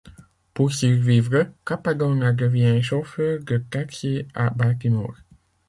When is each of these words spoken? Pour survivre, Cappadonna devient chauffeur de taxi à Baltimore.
Pour 0.55 0.73
survivre, 0.73 1.49
Cappadonna 1.63 2.33
devient 2.33 2.81
chauffeur 2.81 3.37
de 3.43 3.59
taxi 3.59 4.25
à 4.33 4.49
Baltimore. 4.49 5.13